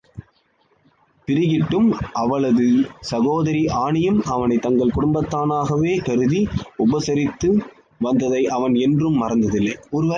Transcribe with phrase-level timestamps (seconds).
[1.27, 1.89] பிரிகிட்டும்
[2.13, 2.67] அவளது
[3.01, 6.47] சகோதரி ஆன்னியும் அவனைத் தங்கள் குடும்பத்தானாகவே கருதி
[6.77, 7.49] உபசரித்து
[7.99, 9.75] வந்ததை அவன் என்றும் மறந்ததில்லை.